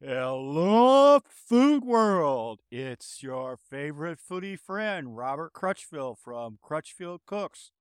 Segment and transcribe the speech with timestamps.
[0.00, 2.60] Hello, food world.
[2.70, 7.72] It's your favorite foodie friend, Robert Crutchfield from Crutchfield Cooks,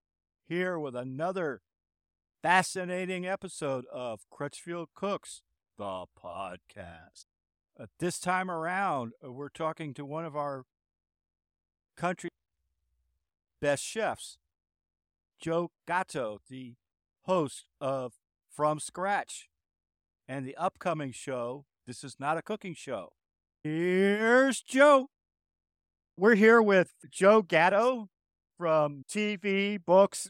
[0.48, 1.62] here with another
[2.42, 5.44] fascinating episode of Crutchfield Cooks,
[5.78, 7.26] the podcast.
[7.80, 10.66] Uh, this time around, uh, we're talking to one of our
[11.96, 12.32] country
[13.62, 14.40] best chefs,
[15.40, 16.78] Joe Gatto, the
[17.26, 18.14] host of
[18.50, 19.50] From Scratch
[20.28, 23.14] and the upcoming show, This is Not a Cooking Show.
[23.64, 25.08] Here's Joe.
[26.18, 28.10] We're here with Joe Gatto
[28.58, 30.30] from TV, books,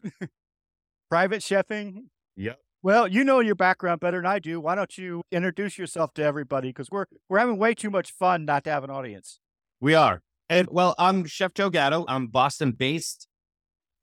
[1.10, 2.10] private chefing.
[2.36, 2.60] Yep.
[2.84, 4.60] Well, you know your background better than I do.
[4.60, 6.70] Why don't you introduce yourself to everybody?
[6.70, 9.40] Because we're we're having way too much fun not to have an audience.
[9.82, 10.22] We are.
[10.52, 12.06] And well, I'm Chef Joe Gatto.
[12.08, 13.28] I'm Boston based.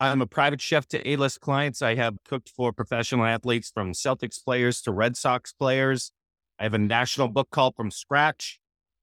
[0.00, 1.82] I'm a private chef to A list clients.
[1.82, 6.10] I have cooked for professional athletes from Celtics players to Red Sox players.
[6.58, 8.60] I have a national book called From Scratch.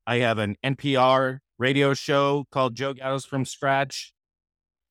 [0.08, 4.14] I have an NPR radio show called Joe Gatto's From Scratch.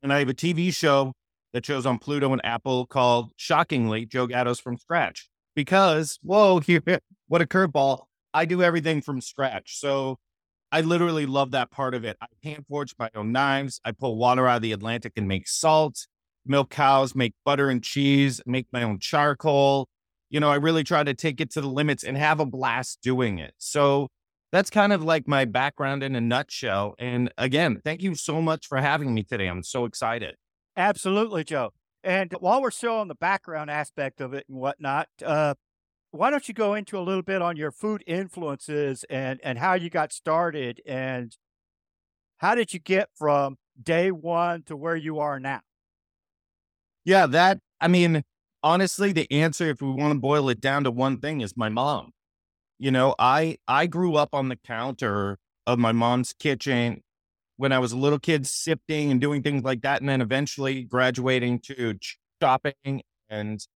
[0.03, 1.13] And I have a TV show
[1.53, 5.29] that shows on Pluto and Apple called Shockingly Joe Gatto's From Scratch.
[5.55, 6.83] Because, whoa, here,
[7.29, 8.05] what a curveball.
[8.33, 9.79] I do everything from scratch.
[9.79, 10.19] So
[10.71, 12.17] I literally love that part of it.
[12.21, 13.81] I hand forge my own knives.
[13.85, 16.07] I pull water out of the Atlantic and make salt,
[16.47, 19.89] milk cows, make butter and cheese, make my own charcoal.
[20.31, 23.01] You know, I really try to take it to the limits and have a blast
[23.03, 23.53] doing it.
[23.59, 24.09] So
[24.53, 26.95] that's kind of like my background in a nutshell.
[26.99, 29.47] And again, thank you so much for having me today.
[29.47, 30.37] I'm so excited.
[30.77, 31.71] Absolutely, Joe.
[32.03, 35.55] And while we're still on the background aspect of it and whatnot, uh,
[36.13, 39.75] why don't you go into a little bit on your food influences and and how
[39.75, 41.37] you got started and
[42.39, 45.61] how did you get from day one to where you are now?
[47.05, 48.23] Yeah, that, I mean,
[48.63, 51.69] honestly, the answer, if we want to boil it down to one thing, is my
[51.69, 52.13] mom.
[52.79, 57.03] You know, I I grew up on the counter of my mom's kitchen
[57.57, 60.83] when I was a little kid, sifting and doing things like that, and then eventually
[60.85, 61.99] graduating to
[62.41, 63.67] shopping and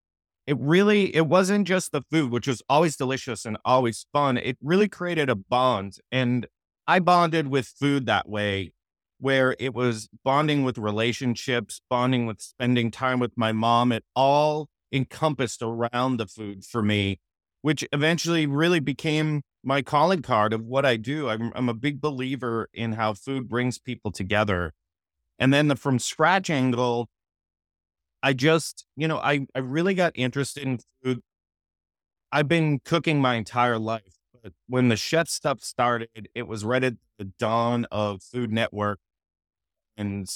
[0.47, 4.57] it really it wasn't just the food which was always delicious and always fun it
[4.61, 6.47] really created a bond and
[6.87, 8.71] i bonded with food that way
[9.19, 14.67] where it was bonding with relationships bonding with spending time with my mom it all
[14.91, 17.19] encompassed around the food for me
[17.61, 21.99] which eventually really became my calling card of what i do i'm, I'm a big
[21.99, 24.73] believer in how food brings people together
[25.39, 27.09] and then the from scratch angle
[28.25, 31.21] I just, you know, I, I really got interested in food.
[32.31, 34.15] I've been cooking my entire life.
[34.41, 38.97] But when the chef stuff started, it was right at the dawn of Food Network.
[39.95, 40.27] And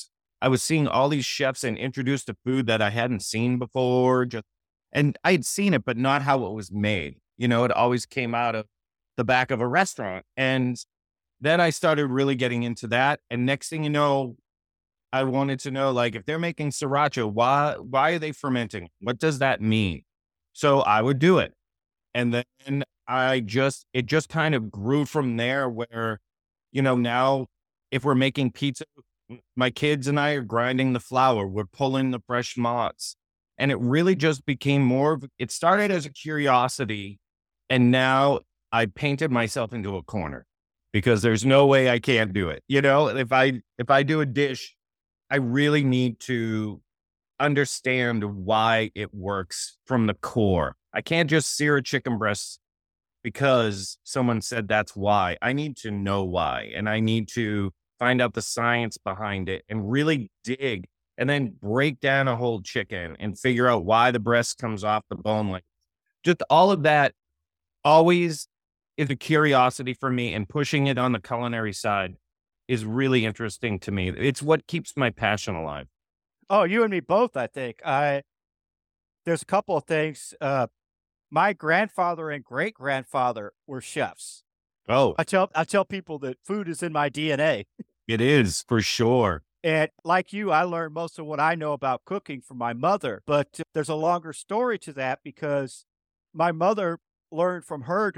[0.42, 4.26] I was seeing all these chefs and introduced to food that I hadn't seen before.
[4.26, 4.46] Just
[4.92, 7.18] and I had seen it, but not how it was made.
[7.38, 8.66] You know, it always came out of
[9.18, 10.26] the back of a restaurant.
[10.38, 10.78] And
[11.42, 13.20] then I started really getting into that.
[13.30, 14.38] And next thing you know,
[15.12, 18.90] I wanted to know, like, if they're making sriracha, why why are they fermenting?
[19.02, 20.04] What does that mean?
[20.54, 21.54] So I would do it,
[22.14, 25.68] and then I just it just kind of grew from there.
[25.70, 26.20] Where,
[26.72, 27.48] you know, now
[27.92, 28.86] if we're making pizza,
[29.56, 33.16] my kids and I are grinding the flour, we're pulling the fresh mozz,
[33.58, 35.14] and it really just became more.
[35.14, 37.20] Of, it started as a curiosity,
[37.70, 38.40] and now
[38.72, 40.46] I painted myself into a corner
[40.92, 42.64] because there's no way I can't do it.
[42.68, 44.76] You know, if I if I do a dish
[45.30, 46.82] I really need to
[47.40, 50.76] understand why it works from the core.
[50.94, 52.60] I can't just sear a chicken breast
[53.24, 55.38] because someone said that's why.
[55.42, 59.64] I need to know why and I need to find out the science behind it
[59.70, 60.88] and really dig
[61.18, 65.04] and then break down a whole chicken and figure out why the breast comes off
[65.10, 65.50] the bone.
[65.50, 65.66] Like
[66.24, 67.14] just all of that
[67.84, 68.48] always
[68.98, 72.16] is a curiosity for me and pushing it on the culinary side
[72.68, 74.10] is really interesting to me.
[74.10, 75.88] It's what keeps my passion alive.
[76.50, 77.82] Oh, you and me both, I think.
[77.86, 78.24] I
[79.26, 80.34] there's a couple of things.
[80.40, 80.68] Uh,
[81.30, 84.44] my grandfather and great grandfather were chefs.
[84.88, 87.66] Oh, I tell I tell people that food is in my DNA.
[88.10, 89.44] It is for sure.
[89.64, 93.22] And like you, I learned most of what I know about cooking from my mother.
[93.28, 95.86] But there's a longer story to that because
[96.34, 96.98] my mother
[97.32, 98.12] learned from her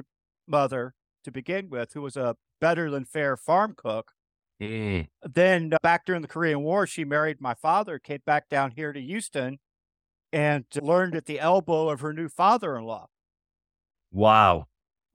[0.48, 0.94] mother
[1.26, 4.14] to begin with, who was a better than fair farm cook.
[4.62, 5.10] Mm.
[5.24, 8.94] Then uh, back during the Korean War, she married my father, came back down here
[8.94, 9.60] to Houston,
[10.32, 13.08] and learned at the elbow of her new father-in-law.
[14.14, 14.68] Wow.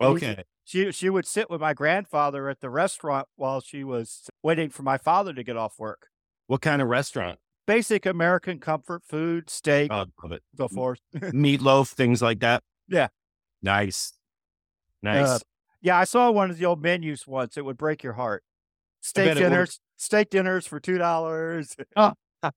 [0.02, 0.44] Okay.
[0.68, 4.82] She she would sit with my grandfather at the restaurant while she was waiting for
[4.82, 6.08] my father to get off work.
[6.48, 7.38] What kind of restaurant?
[7.68, 10.42] Basic American comfort food, steak, Oh, love it.
[10.56, 10.98] so forth.
[11.14, 12.62] Meatloaf, things like that.
[12.88, 13.08] Yeah.
[13.62, 14.12] Nice.
[15.02, 15.26] Nice.
[15.26, 15.38] Uh,
[15.82, 17.56] Yeah, I saw one of the old menus once.
[17.56, 18.42] It would break your heart.
[19.02, 19.48] Steak bet it would.
[19.50, 21.76] dinners, steak dinners for two dollars.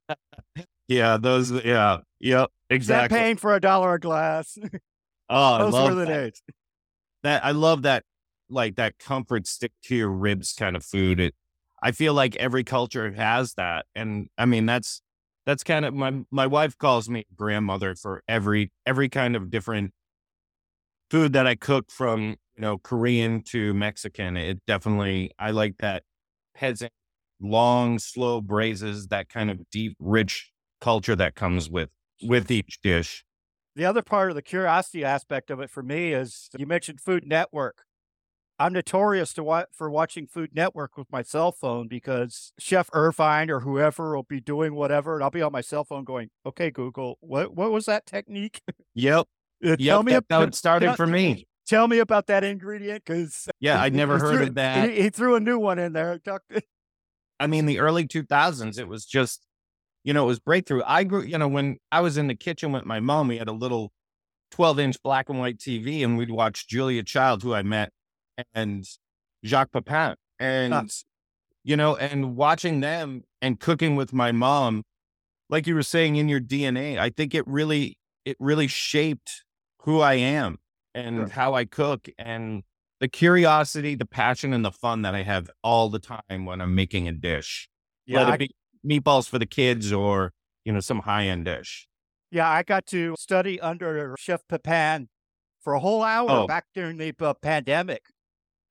[0.87, 1.51] Yeah, those.
[1.51, 3.15] Yeah, yep, exactly.
[3.15, 4.57] Champagne for a dollar a glass.
[5.29, 6.07] Oh, I Those love were the that.
[6.07, 6.41] days.
[7.23, 7.43] That.
[7.45, 8.03] I love that,
[8.49, 11.19] like that comfort stick to your ribs kind of food.
[11.19, 11.35] It,
[11.81, 15.01] I feel like every culture has that, and I mean that's
[15.45, 19.93] that's kind of my my wife calls me grandmother for every every kind of different
[21.09, 24.37] food that I cook from you know Korean to Mexican.
[24.37, 26.03] It definitely I like that
[26.55, 26.91] peasant
[27.41, 30.51] long slow braises that kind of deep rich
[30.81, 31.89] culture that comes with
[32.21, 33.23] with each dish.
[33.79, 37.25] The other part of the curiosity aspect of it for me is you mentioned Food
[37.25, 37.85] Network.
[38.59, 43.49] I'm notorious to wa- for watching Food Network with my cell phone because Chef Irvine
[43.49, 46.71] or whoever will be doing whatever, and I'll be on my cell phone going, "Okay,
[46.71, 48.61] Google, what what was that technique?
[48.95, 49.27] Yep.
[49.61, 51.45] Uh, Yep, tell me that's how ab- it started tell- for me.
[51.67, 54.89] Tell me about that ingredient because Yeah, I'd never heard of that.
[54.89, 56.19] He, he threw a new one in there.
[57.39, 59.45] I mean, the early 2000s, it was just,
[60.09, 60.81] you know, it was breakthrough.
[60.87, 63.47] I grew, you know, when I was in the kitchen with my mom, we had
[63.47, 63.91] a little
[64.49, 67.91] 12 inch black and white TV and we'd watch Julia Child, who I met,
[68.55, 68.89] and
[69.45, 70.15] Jacques Pepin.
[70.39, 70.91] And,
[71.63, 74.81] you know, and watching them and cooking with my mom,
[75.47, 79.43] like you were saying in your DNA, I think it really, it really shaped
[79.83, 80.57] who I am
[80.95, 81.27] and Sure.
[81.27, 82.63] how I cook and
[82.99, 86.73] the curiosity, the passion, and the fun that I have all the time when I'm
[86.73, 87.69] making a dish.
[88.07, 88.55] Yeah, Let it be
[88.85, 90.31] meatballs for the kids or,
[90.65, 91.87] you know, some high end dish.
[92.31, 95.09] yeah, I got to study under Chef Pepin
[95.61, 96.47] for a whole hour Oh.
[96.47, 98.03] back during the uh, pandemic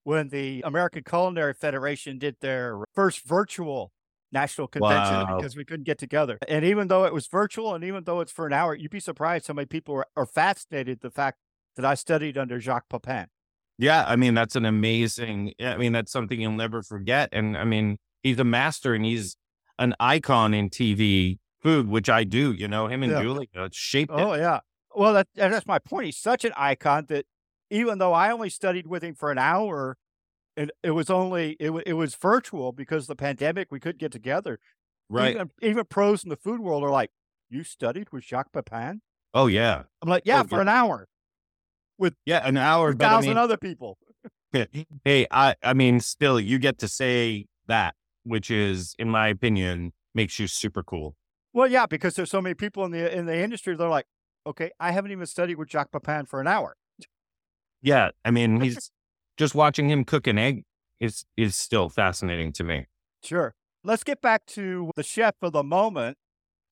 [0.04, 3.92] when the American Culinary Federation did their first virtual
[4.32, 5.36] national convention Wow.
[5.36, 6.38] because we couldn't get together.
[6.48, 9.00] And even though it was virtual and even though it's for an hour, you'd be
[9.00, 11.38] surprised how many people are, are fascinated the fact
[11.76, 13.26] that I studied under Jacques Pepin.
[13.78, 14.04] Yeah.
[14.06, 17.28] I mean, that's an amazing, I mean, that's something you'll never forget.
[17.32, 19.36] And I mean, he's a master and he's
[19.78, 23.22] an icon in TV food, which I do, you know, him and Yeah.
[23.22, 24.20] Julia it's shaped it.
[24.20, 24.60] Oh yeah.
[24.94, 26.06] Well, that, that's my point.
[26.06, 27.26] He's such an icon that
[27.70, 29.96] even though I only studied with him for an hour,
[30.56, 33.68] and it was only it, it was virtual because of the pandemic.
[33.70, 34.58] We couldn't get together.
[35.08, 35.34] Right.
[35.34, 37.10] Even, even pros in the food world are like,
[37.48, 39.00] "You studied with Jacques Pepin?"
[39.34, 39.82] oh, yeah.
[40.02, 40.62] I'm like, oh, "Yeah, Oh, for yeah.
[40.62, 41.08] an hour,
[41.98, 42.46] With Yeah.
[42.46, 42.92] An hour.
[42.94, 43.98] But I thousand mean, other people."
[45.04, 47.94] hey, I, I mean, still, you get to say that,
[48.28, 51.16] which is, in my opinion, makes you super cool.
[51.52, 53.74] Well, yeah, because there's so many people in the in the industry.
[53.74, 54.06] They're like,
[54.46, 56.76] "Okay, I haven't even studied with Jacques Pepin for an hour."
[57.82, 58.10] Yeah.
[58.24, 58.90] I mean, he's
[59.36, 60.64] just watching him cook an egg
[61.00, 62.86] is, is still fascinating to me.
[63.22, 63.54] Sure.
[63.84, 66.18] Let's get back to the chef for the moment.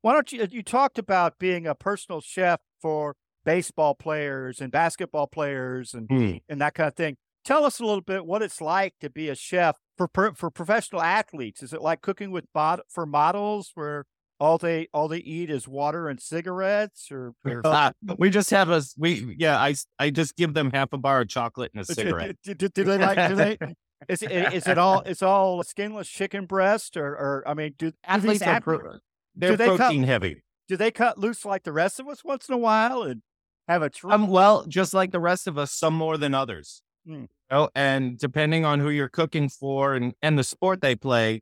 [0.03, 0.47] Why don't you?
[0.51, 3.15] You talked about being a personal chef for
[3.45, 6.33] baseball players and basketball players and, Hmm.
[6.49, 7.17] and that kind of thing.
[7.47, 11.01] Tell us a little bit what it's like to be a chef for for professional
[11.01, 11.63] athletes.
[11.63, 14.05] Is it like cooking with mod, for models where
[14.41, 18.69] all they all they eat is water and cigarettes, or, or Ah, we just have
[18.69, 21.85] a we yeah i i just give them half a bar of chocolate and a
[21.95, 22.37] cigarette.
[22.43, 23.29] do- do- do they like?
[23.29, 23.57] Do they?
[24.11, 25.01] Is it, is it all?
[25.07, 28.99] It's all skinless chicken breast, or, or I mean, do Athletes are pro-
[29.35, 30.43] they're they cut- protein heavy.
[30.69, 33.23] do they cut loose like the rest of us once in a while and
[33.69, 34.13] have a treat?
[34.13, 36.83] Um, well, just like the rest of us, some more than others.
[37.07, 37.13] Hmm.
[37.13, 41.41] You know, and depending on who you're cooking for and and the sport they play,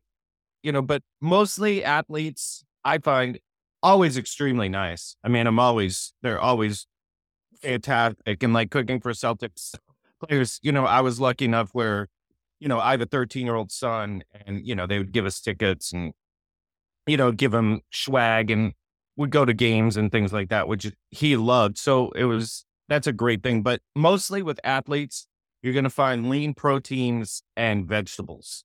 [0.63, 3.39] you know, but mostly athletes, I find
[3.83, 5.17] always extremely nice.
[5.25, 6.87] I mean, I'm always they're always
[7.63, 9.75] fantastic and like cooking for Celtics
[10.23, 10.61] players.
[10.63, 12.09] You know, I was lucky enough where,
[12.61, 15.27] you know, I have a 13 year old son, and you know they would give
[15.27, 16.13] us tickets and,
[17.07, 18.75] you know, give him swag and
[19.17, 21.79] would go to games and things like that, which he loved.
[21.79, 23.63] So it was that's a great thing.
[23.63, 25.27] But mostly with athletes,
[25.65, 28.65] you're going to find lean proteins and vegetables.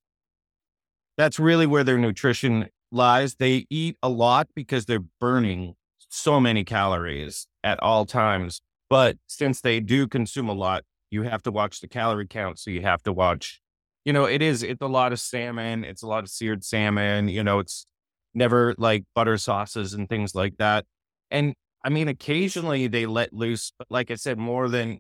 [1.17, 3.35] That's really where their nutrition lies.
[3.35, 5.75] They eat a lot because they're burning
[6.09, 8.61] so many calories at all times.
[8.89, 12.59] But since they do consume a lot, you have to watch the calorie count.
[12.59, 13.61] So you have to watch,
[14.03, 15.85] you know, it is, it's a lot of salmon.
[15.85, 17.29] It's a lot of seared salmon.
[17.29, 17.85] You know, it's
[18.33, 20.85] never like butter sauces and things like that.
[21.31, 24.99] And I mean, occasionally they let loose, but like I said, more than,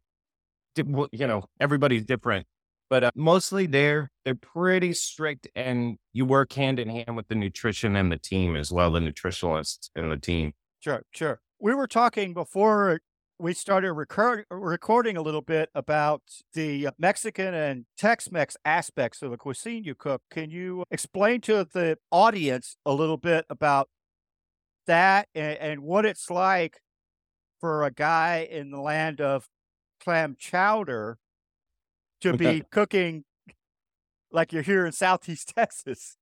[0.75, 2.45] you know, everybody's different.
[2.89, 7.35] But uh, mostly they're they're pretty strict, and you work hand in hand with the
[7.35, 10.53] nutrition and the team as well, the nutritionalists and the team.
[10.79, 11.39] Sure, sure.
[11.59, 12.99] We were talking before
[13.37, 16.21] we started record, recording a little bit about
[16.53, 20.21] the Mexican and Tex-Mex aspects of the cuisine you cook.
[20.29, 23.87] Can you explain to the audience a little bit about
[24.87, 26.81] that and, and what it's like
[27.61, 29.47] for a guy in the land of
[29.99, 31.17] clam chowder
[32.21, 33.23] to be cooking
[34.31, 36.17] like you're here in Southeast Texas.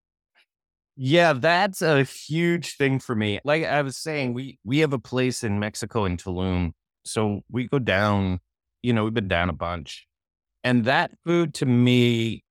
[0.95, 3.39] Yeah, that's a huge thing for me.
[3.43, 6.71] Like I was saying, we we have a place in Mexico in Tulum.
[7.05, 8.39] So we go down,
[8.81, 10.07] you know, we've been down a bunch.
[10.63, 12.43] And that food to me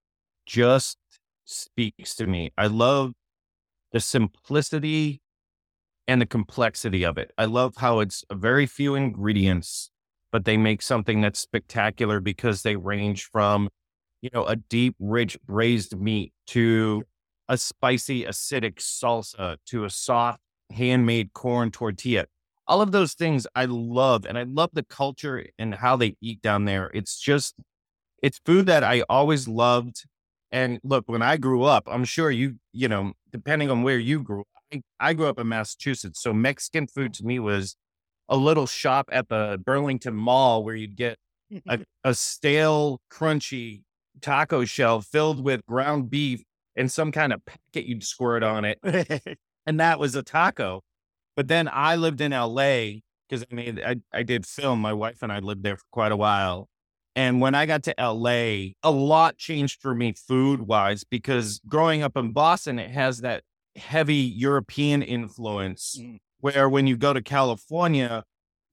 [0.47, 0.97] just
[1.45, 2.53] speaks to me.
[2.57, 3.13] I love
[3.93, 5.21] the simplicity
[6.09, 7.33] and the complexity of it.
[7.37, 9.91] I love how it's very few ingredients,
[10.33, 13.69] but they make something that's spectacular because they range from,
[14.23, 17.05] you know, a deep, rich braised meat to
[17.49, 20.41] a spicy, acidic salsa to a soft,
[20.73, 22.27] handmade corn tortilla.
[22.67, 24.27] All of those things I love.
[24.27, 26.91] And I love the culture and how they eat down there.
[26.93, 27.55] It's just,
[28.23, 30.05] it's food that I always loved.
[30.51, 34.23] And look, when I grew up, I'm sure you, you know, depending on where you
[34.23, 36.21] grew up, I, I grew up in Massachusetts.
[36.21, 37.77] So Mexican food to me was
[38.29, 41.19] a little shop at the Burlington Mall where you'd get
[41.69, 43.83] a, a stale, crunchy
[44.21, 46.43] taco shell filled with ground beef
[46.75, 48.79] and some kind of packet you'd squirt on it.
[49.67, 50.83] and that was a taco.
[51.37, 54.81] But then I lived in LA because I mean, I, I did film.
[54.81, 56.69] My wife and I lived there for quite a while.
[57.15, 62.03] And when I got to LA, a lot changed for me food wise because growing
[62.03, 63.43] up in Boston, it has that
[63.75, 65.99] heavy European influence.
[65.99, 66.19] Mm.
[66.41, 68.25] Where when you go to California,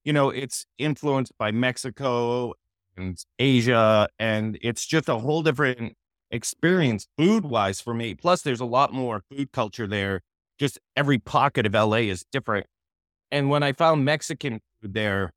[0.03, 2.53] you know, it's influenced by Mexico
[2.97, 5.95] and Asia, and it's just a whole different
[6.29, 8.15] experience food wise for me.
[8.15, 10.21] Plus, there's a lot more food culture there.
[10.59, 12.67] Just every pocket of LA is different.
[13.31, 15.31] And when I found Mexican food there,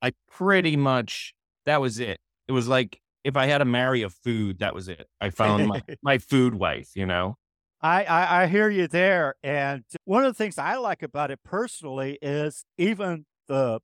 [0.00, 1.34] I pretty much,
[1.66, 2.18] that was it.
[2.48, 5.06] It was like if I had to marry a food, that was it.
[5.20, 7.36] I found my, my food wife, you know?
[7.82, 9.34] I, I, I hear you there.
[9.42, 13.80] And one of the things I like about it personally is even the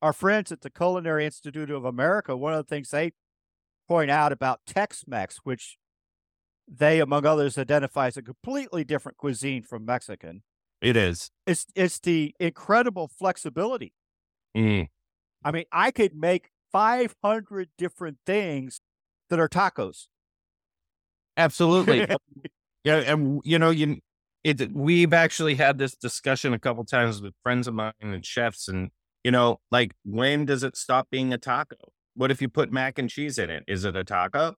[0.00, 3.12] our friends at the Culinary Institute of America, one of the things they
[3.86, 5.78] point out about Tex Mex, which
[6.66, 10.42] they, among others, identify as a completely different cuisine from Mexican.
[10.80, 11.30] It is.
[11.46, 13.92] It's it's the incredible flexibility.
[14.56, 14.88] Mm.
[15.44, 18.80] I mean, I could make 500 different things
[19.30, 20.08] that are tacos.
[21.36, 22.06] Absolutely.
[22.84, 23.98] yeah, and you know, you
[24.44, 28.68] it we've actually had this discussion a couple times with friends of mine and chefs
[28.68, 28.90] and
[29.24, 31.76] you know, like when does it stop being a taco?
[32.14, 33.64] What if you put mac and cheese in it?
[33.68, 34.54] Is it a taco?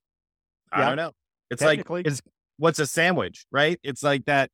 [0.72, 1.12] I don't know.
[1.50, 2.20] It's like it's
[2.56, 3.78] what's a sandwich, right?
[3.82, 4.50] It's like that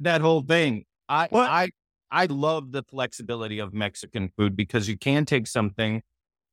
[0.00, 0.84] that whole thing.
[1.08, 1.48] I what?
[1.48, 1.70] I
[2.10, 6.02] I love the flexibility of Mexican food because you can take something,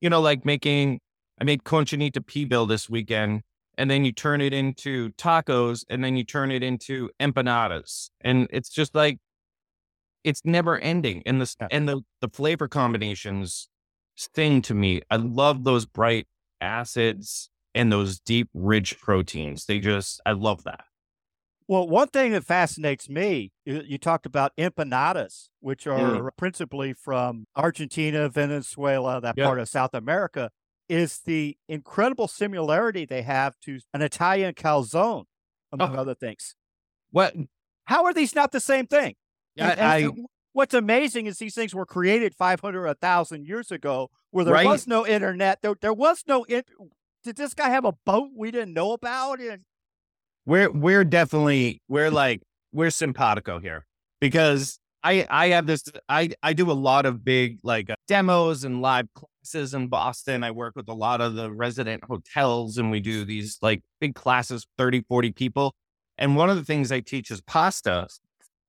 [0.01, 0.99] you know, like making
[1.41, 3.41] I made cochinita pibil this weekend,
[3.77, 8.47] and then you turn it into tacos, and then you turn it into empanadas, and
[8.51, 9.19] it's just like
[10.23, 11.67] it's never ending, and the yeah.
[11.71, 13.69] and the the flavor combinations
[14.15, 15.01] sting to me.
[15.09, 16.27] I love those bright
[16.61, 19.65] acids and those deep, rich proteins.
[19.65, 20.85] They just, I love that.
[21.67, 26.29] Well, one thing that fascinates me, you talked about empanadas, which are mm.
[26.37, 29.47] principally from Argentina, Venezuela, that yep.
[29.47, 30.51] part of South America,
[30.93, 35.23] is the incredible similarity they have to an Italian calzone,
[35.71, 35.99] among oh.
[35.99, 36.55] other things.
[37.09, 37.35] What?
[37.85, 39.15] How are these not the same thing?
[39.55, 40.23] Yeah, and, and I,
[40.53, 44.67] what's amazing is these things were created 500 1000 years ago where there right.
[44.67, 46.63] was no internet there, there was no in-
[47.23, 49.63] did this guy have a boat we didn't know about and
[50.45, 53.85] we're we're definitely we're like we're simpatico here
[54.19, 58.63] because i i have this i i do a lot of big like uh, demos
[58.63, 59.07] and live
[59.73, 63.57] in boston i work with a lot of the resident hotels and we do these
[63.61, 65.73] like big classes 30 40 people
[66.17, 68.07] and one of the things i teach is pasta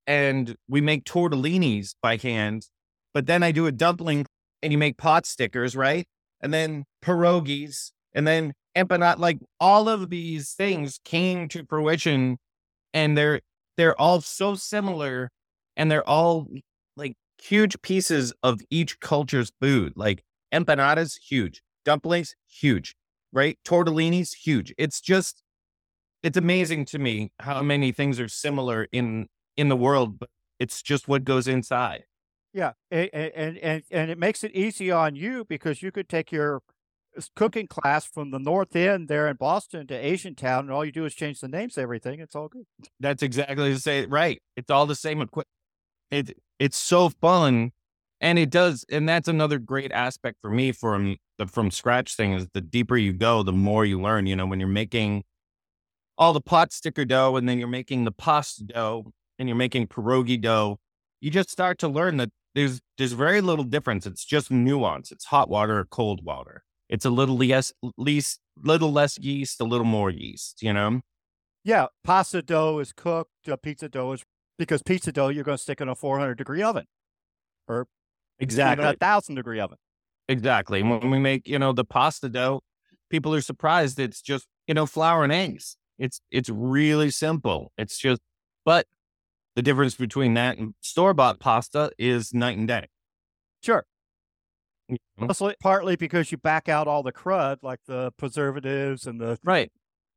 [0.06, 2.68] and we make tortellinis by hand.
[3.12, 4.26] But then I do a dumpling
[4.62, 6.06] and you make pot stickers, right?
[6.40, 9.18] And then pierogies and then empanada.
[9.18, 12.38] Like all of these things came to fruition
[12.92, 13.40] and they're
[13.76, 15.30] they're all so similar
[15.76, 16.48] and they're all
[16.96, 19.94] like huge pieces of each culture's food.
[19.96, 20.22] Like
[20.54, 21.62] empanadas, huge.
[21.84, 22.94] Dumplings, huge.
[23.32, 23.58] Right?
[23.64, 24.72] Tortellinis, huge.
[24.78, 25.42] It's just
[26.22, 30.82] it's amazing to me how many things are similar in in the world, but it's
[30.82, 32.04] just what goes inside.
[32.52, 36.30] Yeah, and and and and it makes it easy on you because you could take
[36.30, 36.62] your
[37.36, 40.92] cooking class from the North End there in Boston to Asian Town, and all you
[40.92, 42.20] do is change the names, everything.
[42.20, 42.64] It's all good.
[43.00, 44.10] That's exactly the same.
[44.10, 44.40] Right.
[44.56, 45.48] It's all the same equipment.
[46.10, 47.72] It it's so fun,
[48.24, 52.32] and it does, and that's another great aspect for me from the from scratch thing
[52.32, 54.26] is the deeper you go, the more you learn.
[54.26, 55.24] You know, when you're making
[56.16, 59.88] all the pot sticker dough, and then you're making the pasta dough, and you're making
[59.88, 60.78] pierogi dough,
[61.20, 64.06] you just start to learn that there's there's very little difference.
[64.06, 65.12] It's just nuance.
[65.12, 66.64] It's hot water or cold water.
[66.88, 70.62] It's a little less, least, little less yeast, a little more yeast.
[70.62, 71.02] You know.
[71.62, 73.50] Yeah, pasta dough is cooked.
[73.50, 74.22] Uh, pizza dough is
[74.58, 76.86] because pizza dough you're going to stick in a 400 degree oven,
[77.68, 77.86] or
[78.38, 79.78] exactly a thousand degree oven.
[80.28, 80.82] Exactly.
[80.82, 82.62] When we make, you know, the pasta dough,
[83.10, 85.76] people are surprised it's just, you know, flour and eggs.
[85.98, 87.72] It's it's really simple.
[87.78, 88.20] It's just
[88.64, 88.86] but
[89.54, 92.88] the difference between that and store bought pasta is night and day.
[93.62, 93.84] Sure.
[95.16, 99.70] Mostly, partly because you back out all the crud, like the preservatives and the right,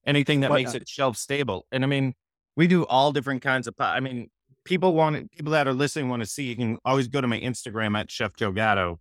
[0.05, 1.65] anything that makes it shelf stable.
[1.71, 2.13] And I mean,
[2.55, 3.75] we do all different kinds of.
[3.79, 4.29] I mean,
[4.67, 6.43] people want people that are listening want to see.
[6.43, 9.00] You can always go to my Instagram at Chef Joe Gatto,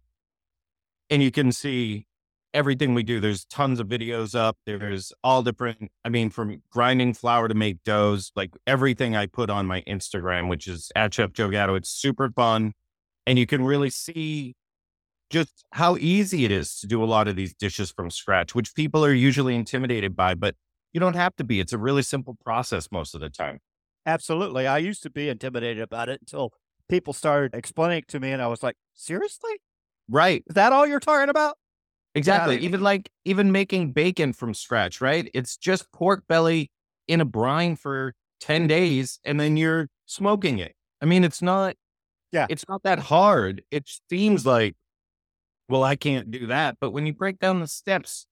[1.11, 2.07] and you can see
[2.55, 3.21] everything we do.
[3.21, 4.57] There's tons of videos up.
[4.65, 9.51] There's all different, I mean, from grinding flour to make doughs, like everything I put
[9.51, 11.75] on my Instagram, which is at Chef Joe Gatto.
[11.75, 12.73] It's super fun.
[13.27, 14.55] And you can really see
[15.29, 18.75] just how easy it is to do a lot of these dishes from scratch, which
[18.75, 20.55] people are usually intimidated by, but
[20.93, 21.61] you don't have to be.
[21.61, 23.59] It's a really simple process most of the time.
[24.07, 24.67] Absolutely.
[24.67, 26.53] I used to be intimidated about it until
[26.89, 29.51] people started explaining it to me, and I was like, seriously?
[30.09, 30.45] Right.
[30.47, 31.57] Is that all you're talking about?
[32.15, 32.59] Exactly.
[32.59, 35.29] Even like even making bacon from scratch, right?
[35.35, 36.71] It's just pork belly
[37.09, 40.75] in a brine for 10 days and then you're smoking it.
[41.03, 41.75] I mean, it's not
[42.33, 43.63] yeah, it's not that hard.
[43.71, 44.77] It seems like
[45.69, 48.27] well, I can't do that, but when you break down the steps,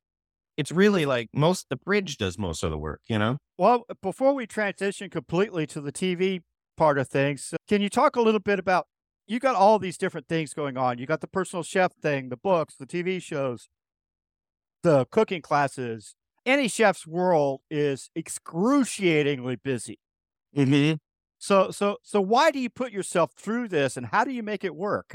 [0.57, 3.39] it's really like most the bridge does most of the work, you know?
[3.57, 6.43] Well, before we transition completely to the TV
[6.77, 8.87] part of things, can you talk a little bit about
[9.27, 10.99] you got all these different things going on.
[10.99, 13.69] You got the personal chef thing, the books, the TV shows,
[14.83, 16.15] the cooking classes.
[16.45, 19.99] Any chef's world is excruciatingly busy.
[20.55, 20.97] Mm-hmm.
[21.39, 24.63] So, so, so, why do you put yourself through this, and how do you make
[24.63, 25.15] it work?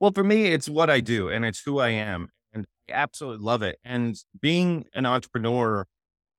[0.00, 3.44] Well, for me, it's what I do, and it's who I am, and I absolutely
[3.44, 3.78] love it.
[3.84, 5.86] And being an entrepreneur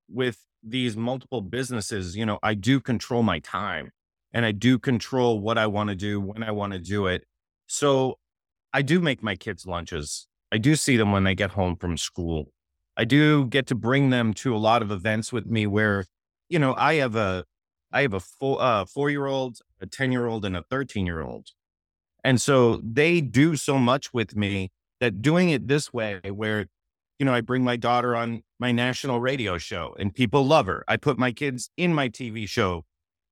[0.10, 3.92] with these multiple businesses, you know, I do control my time
[4.34, 7.24] and I do control what I want to do when I want to do it.
[7.68, 8.18] So
[8.74, 10.28] I do make my kids lunches.
[10.52, 12.52] I do see them when they get home from school.
[12.98, 16.06] I do get to bring them to a lot of events with me where,
[16.50, 17.46] you know, I have a
[17.92, 21.06] I have a four uh, four year old, a ten year old, and a thirteen
[21.06, 21.48] year old,
[22.24, 26.68] and so they do so much with me that doing it this way, where
[27.20, 30.84] you know I bring my daughter on my national radio show and people love her.
[30.88, 32.86] I put my kids in my TV show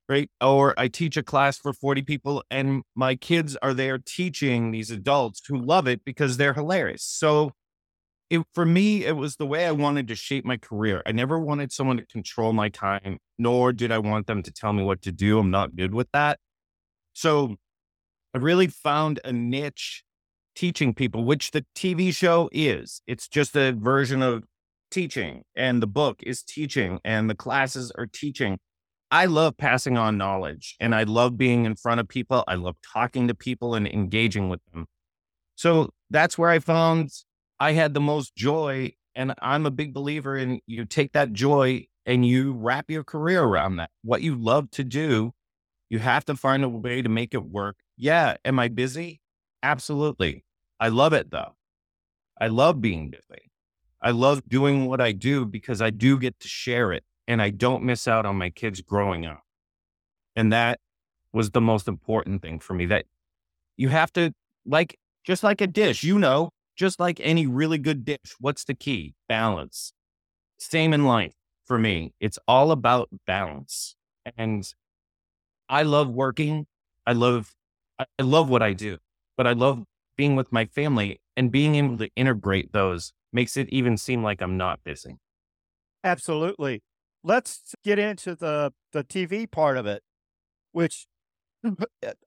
[0.10, 0.30] right?
[0.41, 4.91] Or I teach a class for 40 people and my kids are there teaching these
[4.91, 7.04] adults who love it because they're hilarious.
[7.04, 7.52] So
[8.30, 11.02] it, for me, it was the way I wanted to shape my career.
[11.06, 14.73] I never wanted someone to control my time, nor did I want them to tell
[14.73, 15.39] me what to do.
[15.39, 16.39] I'm not good with that.
[17.13, 17.56] So
[18.34, 20.04] I really found a niche
[20.58, 23.02] teaching people, which the TV show is.
[23.06, 24.43] It's just a version of
[24.89, 28.58] teaching, and the book is teaching, and the classes are teaching.
[29.12, 32.43] I love passing on knowledge and I love being in front of people.
[32.48, 34.86] I love talking to people and engaging with them.
[35.56, 37.12] So that's where I found
[37.60, 38.93] I had the most joy.
[39.15, 43.43] And I'm a big believer in you take that joy and you wrap your career
[43.43, 43.89] around that.
[44.04, 45.32] What you love to do,
[45.89, 47.78] you have to find a way to make it work.
[47.96, 48.36] Yeah.
[48.43, 49.22] Am I busy?
[49.63, 50.43] Absolutely.
[50.80, 51.56] I love it though.
[52.40, 53.52] I love being busy.
[54.02, 57.50] I love doing what I do because I do get to share it and I
[57.50, 59.42] don't miss out on my kids growing up.
[60.36, 60.80] And that
[61.34, 63.06] was the most important thing for me that
[63.76, 64.34] you have to
[64.66, 68.76] like just like a dish, you know, just like any really good dish, what's the
[68.76, 69.16] key?
[69.28, 69.94] Balance.
[70.60, 71.34] Same in life
[71.66, 72.13] for me.
[72.20, 73.96] It's all about balance.
[74.38, 74.72] And
[75.70, 76.68] I love working.
[77.06, 77.54] I love
[78.00, 79.00] I love what I do,
[79.38, 79.84] but I love
[80.18, 84.42] being with my family and being able to integrate those makes it even seem like
[84.42, 85.18] I'm not busy.
[86.04, 86.82] Absolutely
[87.28, 90.02] let's get into the the TV part of it,
[90.72, 91.06] which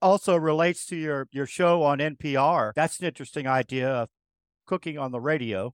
[0.01, 2.71] also relates to your your show on NPR.
[2.75, 4.09] That's an interesting idea of
[4.65, 5.73] cooking on the radio.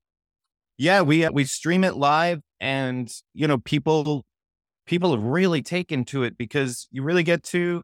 [0.77, 4.25] Yeah, we uh, we stream it live, and you know people
[4.85, 7.81] people have really taken to it because you really get to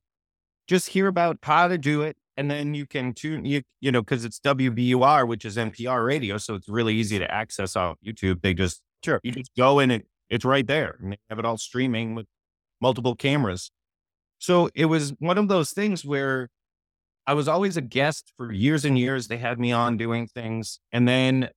[0.68, 4.02] just hear about how to do it, and then you can tune you you know
[4.02, 8.42] because it's WBUR, which is NPR radio, so it's really easy to access on YouTube.
[8.42, 10.98] They just sure you just go in and it's right there.
[11.02, 12.26] And they have it all streaming with
[12.82, 13.72] multiple cameras.
[14.40, 16.50] So it was one of those things where
[17.26, 19.28] I was always a guest for years and years.
[19.28, 20.80] They had me on doing things.
[20.92, 21.50] And then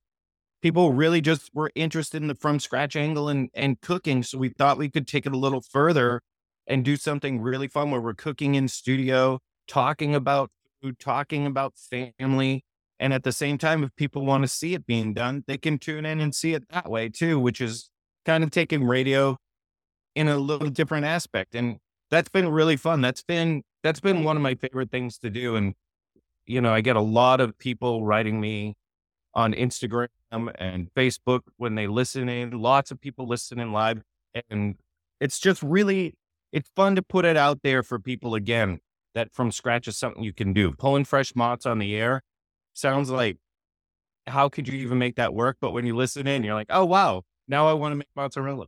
[0.61, 4.23] people really just were interested in the from scratch angle and, and cooking.
[4.23, 6.21] So we thought we could take it a little further
[6.65, 10.49] and do something really fun where we're cooking in studio, talking about
[10.91, 12.63] talking about family,
[12.99, 15.77] And at the same time, if people want to see it being done, they can
[15.77, 17.89] tune in and see it that way too, which is
[18.25, 19.37] kind of taking radio
[20.15, 21.53] in a little different aspect.
[21.55, 21.77] And
[22.09, 23.01] that's been really fun.
[23.01, 25.55] That's been that's been one of my favorite things to do.
[25.55, 25.75] And
[26.45, 28.75] you know, I get a lot of people writing me
[29.35, 32.51] on Instagram and Facebook when they listen in.
[32.51, 34.01] Lots of people listening live,
[34.49, 34.75] and
[35.19, 36.15] it's just really
[36.51, 38.79] it's fun to put it out there for people again.
[39.17, 40.73] That from scratch is something you can do.
[40.73, 42.21] Pulling fresh mozz on the air
[42.75, 43.37] sounds like
[44.27, 45.57] how could you even make that work?
[45.59, 48.67] But when you listen in, you're like, oh wow, now I want to make mozzarella.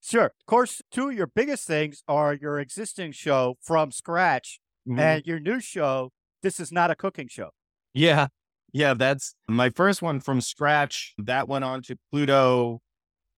[0.00, 0.26] Sure.
[0.26, 4.98] Of course, two of your biggest things are your existing show from scratch mm-hmm.
[4.98, 6.12] and your new show.
[6.42, 7.50] This is not a cooking show.
[7.92, 8.28] Yeah.
[8.72, 8.94] Yeah.
[8.94, 11.14] That's my first one from scratch.
[11.18, 12.80] That went on to Pluto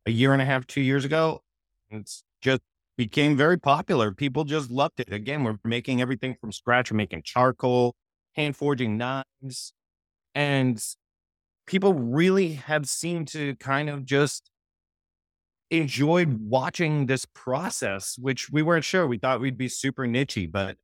[0.06, 1.42] a year and a half, two years ago.
[1.90, 2.62] It's just
[2.96, 4.12] became very popular.
[4.12, 5.12] People just loved it.
[5.12, 6.90] Again, we're making everything from scratch.
[6.90, 7.94] We're making charcoal,
[8.34, 9.72] hand forging knives.
[10.34, 10.82] And
[11.66, 14.50] people really have seemed to kind of just
[15.70, 19.06] enjoyed watching this process, which we weren't sure.
[19.06, 20.76] We thought we'd be super nichey, but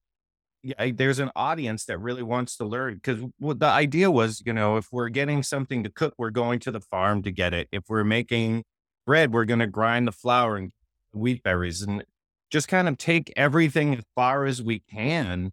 [0.63, 4.77] yeah, there's an audience that really wants to learn because the idea was, you know,
[4.77, 7.69] if we're getting something to cook, we're going to the farm to get it.
[7.73, 8.65] If we're making
[9.07, 10.73] bread, we're going to grind the flour and
[11.13, 12.05] wheat berries and
[12.51, 15.53] just kind of take everything as far as we can.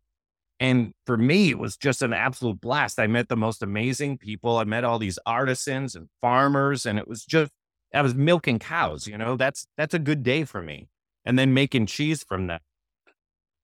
[0.60, 3.00] And for me, it was just an absolute blast.
[3.00, 4.58] I met the most amazing people.
[4.58, 7.52] I met all these artisans and farmers, and it was just
[7.94, 10.90] I was milking cows, you know, that's, that's a good day for me.
[11.26, 12.62] And then making cheese from that.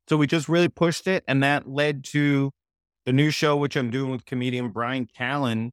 [0.07, 1.23] So we just really pushed it.
[1.27, 2.51] And that led to
[3.05, 5.71] the new show, which I'm doing with comedian Bryan Callen.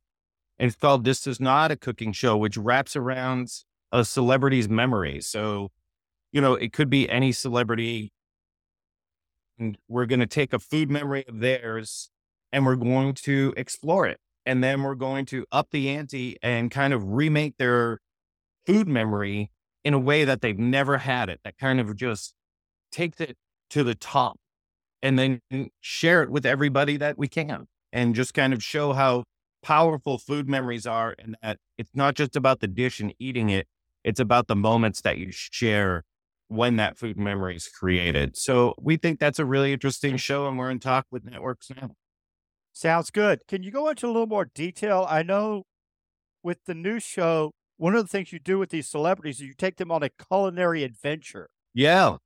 [0.59, 3.49] And it's called This Is Not a Cooking Show, which wraps around
[3.91, 5.21] a celebrity's memory.
[5.21, 5.71] So,
[6.33, 8.13] you know, it could be any celebrity.
[9.59, 12.11] And we're going to take a food memory of theirs
[12.51, 14.19] and we're going to explore it.
[14.45, 17.99] And then we're going to up the ante and kind of remake their
[18.67, 19.51] food memory
[19.85, 22.35] in a way that they've never had it, that kind of just
[22.91, 23.37] takes it
[23.71, 24.37] to the top
[25.03, 25.41] and then
[25.81, 29.25] share it with everybody that we can and just kind of show how
[29.63, 33.67] powerful food memories are and that it's not just about the dish and eating it,
[34.05, 36.03] it's about the moments that you share
[36.53, 38.37] when that food memory is created.
[38.37, 41.91] So we think that's a really interesting show and we're in talk with networks now.
[42.73, 43.47] Sounds good.
[43.49, 45.07] Can you go into a little more detail?
[45.09, 45.65] I know
[46.43, 49.55] with the new show, one of the things you do with these celebrities is you
[49.55, 51.49] take them on a culinary adventure.
[51.75, 52.17] Yeah.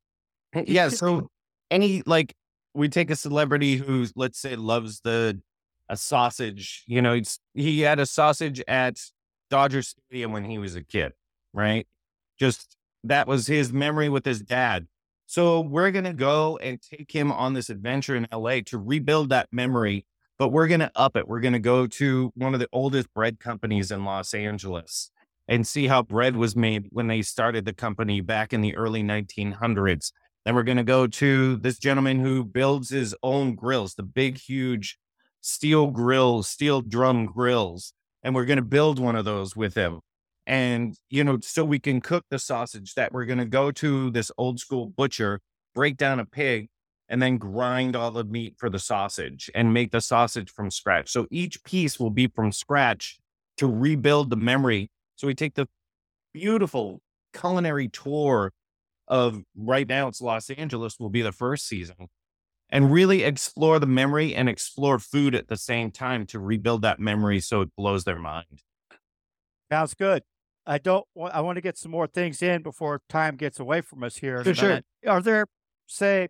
[0.66, 0.88] Yeah.
[0.88, 1.28] So
[1.70, 2.34] any like
[2.74, 5.40] we take a celebrity who let's say loves the
[5.88, 7.20] a sausage, you know,
[7.54, 8.98] he had a sausage at
[9.50, 11.12] Dodger Stadium when he was a kid,
[11.52, 11.86] right?
[12.38, 14.86] Just that was his memory with his dad.
[15.26, 19.30] So we're going to go and take him on this adventure in LA to rebuild
[19.30, 20.06] that memory,
[20.38, 21.26] but we're going to up it.
[21.26, 25.10] We're going to go to one of the oldest bread companies in Los Angeles
[25.48, 29.02] and see how bread was made when they started the company back in the early
[29.02, 30.12] 1900s.
[30.44, 34.38] Then we're going to go to this gentleman who builds his own grills, the big,
[34.38, 34.96] huge
[35.40, 37.92] steel grills, steel drum grills.
[38.22, 40.00] And we're going to build one of those with him.
[40.46, 44.10] And, you know, so we can cook the sausage that we're going to go to
[44.10, 45.40] this old school butcher,
[45.74, 46.68] break down a pig,
[47.08, 51.10] and then grind all the meat for the sausage and make the sausage from scratch.
[51.10, 53.18] So each piece will be from scratch
[53.58, 55.66] to rebuild the memory so we take the
[56.32, 57.00] beautiful
[57.32, 58.52] culinary tour
[59.08, 62.08] of right now it's Los Angeles will be the first season
[62.68, 67.00] and really explore the memory and explore food at the same time to rebuild that
[67.00, 68.62] memory so it blows their mind.
[69.70, 70.22] Sounds good.
[70.66, 73.80] I don't want, I want to get some more things in before time gets away
[73.80, 74.42] from us here.
[74.42, 74.80] For sure.
[75.06, 75.46] Are there,
[75.86, 76.28] say,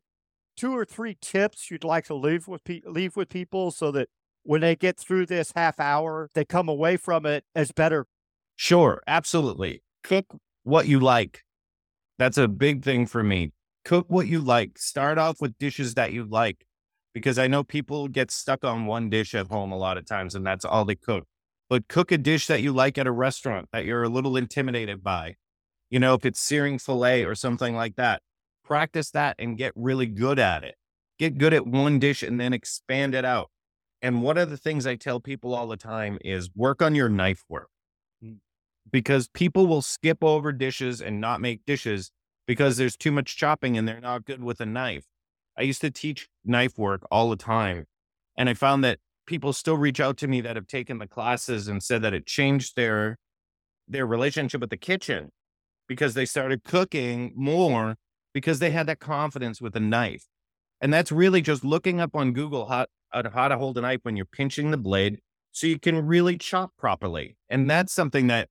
[0.56, 4.08] two or three tips you'd like to leave with pe- leave with people so that
[4.42, 8.06] when they get through this half hour, they come away from it as better
[8.56, 9.82] Sure, absolutely.
[10.02, 11.42] Cook what you like.
[12.18, 13.52] That's a big thing for me.
[13.84, 14.78] Cook what you like.
[14.78, 16.66] Start off with dishes that you like
[17.12, 20.34] because I know people get stuck on one dish at home a lot of times
[20.34, 21.26] and that's all they cook.
[21.68, 25.02] But cook a dish that you like at a restaurant that you're a little intimidated
[25.02, 25.36] by.
[25.90, 28.22] You know, if it's searing filet or something like that,
[28.64, 30.76] practice that and get really good at it.
[31.18, 33.50] Get good at one dish and then expand it out.
[34.02, 37.08] And one of the things I tell people all the time is work on your
[37.08, 37.70] knife work
[38.22, 38.36] mm.
[38.90, 42.10] because people will skip over dishes and not make dishes
[42.46, 45.06] because there's too much chopping and they're not good with a knife.
[45.58, 47.86] I used to teach knife work all the time.
[48.36, 51.68] And I found that people still reach out to me that have taken the classes
[51.68, 53.18] and said that it changed their
[53.88, 55.30] their relationship with the kitchen
[55.88, 57.96] because they started cooking more
[58.32, 60.24] because they had that confidence with a knife.
[60.80, 64.16] And that's really just looking up on Google how, how to hold a knife when
[64.16, 65.20] you're pinching the blade
[65.52, 67.36] so you can really chop properly.
[67.48, 68.48] And that's something that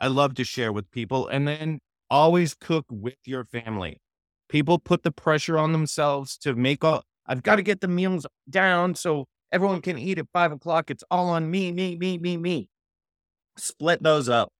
[0.00, 1.28] I love to share with people.
[1.28, 1.78] And then
[2.10, 4.00] always cook with your family.
[4.48, 8.26] People put the pressure on themselves to make all, I've got to get the meals
[8.48, 10.90] down so everyone can eat at five o'clock.
[10.90, 12.68] It's all on me, me, me, me, me.
[13.56, 14.52] Split those up.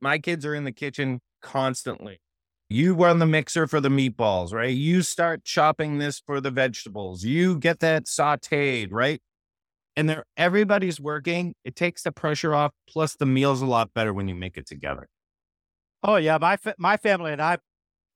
[0.00, 2.20] My kids are in the kitchen constantly.
[2.68, 4.74] You run the mixer for the meatballs, right?
[4.74, 7.22] You start chopping this for the vegetables.
[7.22, 9.20] You get that sauteed, right?
[9.96, 11.54] And there, everybody's working.
[11.64, 12.72] It takes the pressure off.
[12.88, 15.08] Plus, the meal's a lot better when you make it together.
[16.02, 17.58] Oh yeah, my fa- my family and I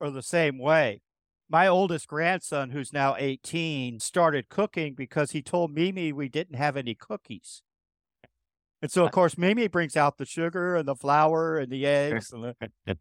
[0.01, 1.01] are the same way.
[1.50, 6.76] My oldest grandson, who's now 18, started cooking because he told Mimi we didn't have
[6.76, 7.62] any cookies.
[8.82, 12.32] And so, of course, Mimi brings out the sugar and the flour and the eggs
[12.32, 12.54] and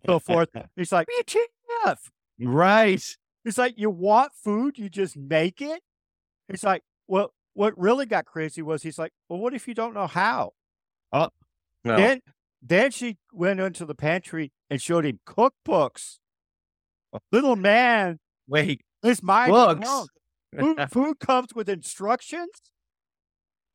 [0.06, 0.50] so forth.
[0.76, 2.00] He's like, "Be a chef."
[2.42, 3.04] Right.
[3.44, 4.78] He's like, "You want food?
[4.80, 5.82] You just make it."
[6.50, 9.94] He's like, "Well, what really got crazy was he's like, well, what if you don't
[9.94, 10.54] know how?"
[11.12, 11.30] Oh,
[11.84, 11.96] no.
[11.96, 12.22] Then,
[12.62, 16.18] then she went into the pantry and showed him cookbooks.
[17.32, 20.08] Little man, Wait, his mind is books.
[20.58, 22.50] Food, food comes with instructions.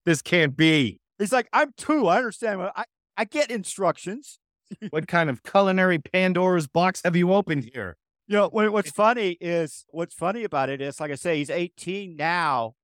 [0.04, 1.00] this can't be.
[1.18, 2.08] He's like, I'm two.
[2.08, 2.62] I understand.
[2.74, 2.85] I,
[3.16, 4.38] I get instructions.
[4.88, 7.98] What kind of culinary Pandora's box have you opened here?
[8.26, 11.50] You know, what, what's funny is what's funny about it is, like I say, he's
[11.50, 12.74] 18 now,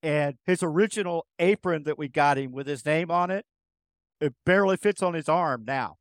[0.00, 3.46] and his original apron that we got him with his name on it,
[4.20, 5.96] it barely fits on his arm now.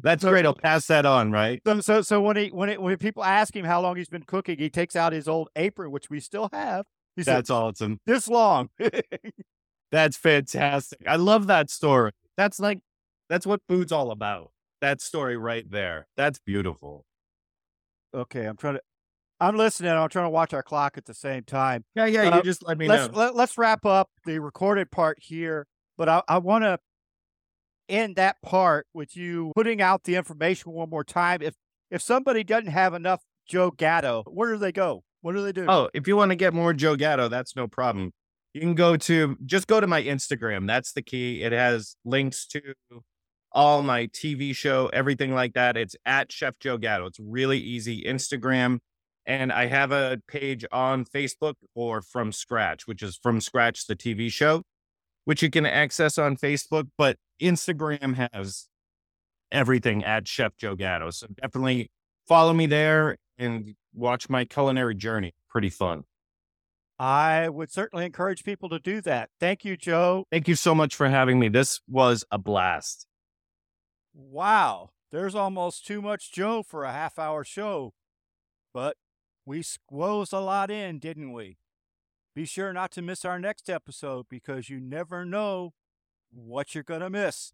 [0.00, 0.44] That's great.
[0.44, 1.60] I'll pass that on, right?
[1.66, 4.24] So, so, so when he when it, when people ask him how long he's been
[4.24, 6.84] cooking, he takes out his old apron, which we still have.
[7.16, 8.00] He said, That's awesome.
[8.06, 8.70] "This long."
[9.90, 11.00] That's fantastic.
[11.06, 12.12] I love that story.
[12.36, 12.80] That's like,
[13.30, 14.50] that's what food's all about.
[14.80, 16.06] That story right there.
[16.16, 17.04] That's beautiful.
[18.14, 18.80] okay, I'm trying to.
[19.40, 19.92] I'm listening.
[19.92, 21.84] I'm trying to watch our clock at the same time.
[21.94, 22.22] Yeah, yeah.
[22.28, 23.18] Uh, you just let me let's know.
[23.18, 26.78] let, let's wrap up the recorded part here, but I, I want to
[27.88, 31.42] end that part with you putting out the information one more time.
[31.42, 31.54] If
[31.90, 35.02] if somebody doesn't have enough Joe Gatto, where do they go?
[35.22, 35.66] What do they do?
[35.68, 38.12] Oh, if you want to get more Joe Gatto, that's no problem.
[38.54, 40.66] You can go to just go to my Instagram.
[40.66, 41.42] That's the key.
[41.42, 42.74] It has links to
[43.52, 45.76] all my TV show, everything like that.
[45.76, 47.06] It's at Chef Joe Gatto.
[47.06, 48.04] It's really easy.
[48.04, 48.78] Instagram.
[49.26, 53.96] And I have a page on Facebook or From Scratch, which is From Scratch, the
[53.96, 54.62] TV show,
[55.28, 56.88] which you can access on Facebook.
[56.96, 58.66] But Instagram has
[59.52, 61.10] everything at Chef Joe Gatto.
[61.10, 61.90] So definitely
[62.26, 65.34] follow me there and watch my culinary journey.
[65.50, 66.04] Pretty fun.
[66.98, 69.28] I would certainly encourage people to do that.
[69.38, 70.24] Thank you, Joe.
[70.32, 71.48] Thank you so much for having me.
[71.48, 73.06] This was a blast.
[74.14, 77.92] Wow, there's almost too much Joe for a half hour show,
[78.72, 78.96] but
[79.44, 81.58] we squoze a lot in, didn't we?
[82.34, 85.74] Be sure not to miss our next episode because you never know
[86.30, 87.52] what you're going to miss.